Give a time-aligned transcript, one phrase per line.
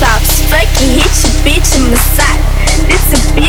[0.00, 0.40] tops.
[0.48, 2.40] Fuck you, hit your bitch in my side.
[2.88, 3.39] This a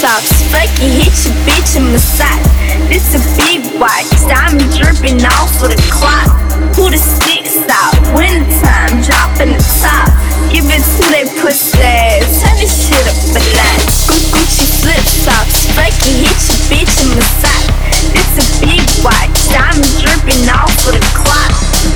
[0.00, 0.30] tops.
[0.52, 2.44] Fucking hit your bitch in my side.
[2.88, 6.28] This a big white Diamond dripping off of the Glock.
[6.76, 7.96] Pull the sticks out.
[8.12, 10.10] Wintertime dropping the top.
[10.52, 12.26] Give it to they pussies.
[12.42, 14.10] Turn this shit up a notch.
[14.34, 15.70] Gucci flip flops.
[15.78, 17.70] Fucking hit your bitch in my side.
[18.12, 21.52] This a big white Diamond dripping off of the Glock.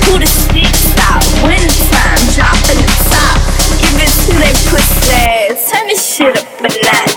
[0.07, 1.21] Pull the sticks out.
[1.43, 3.37] Wintertime dropping the top.
[3.77, 5.59] Give it to they pussies.
[5.69, 7.14] Turn this shit up a notch.